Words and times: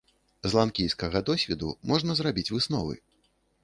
З 0.49 0.57
ланкійскага 0.59 1.23
досведу 1.29 1.69
можна 1.93 2.19
зрабіць 2.23 2.51
высновы. 2.57 2.95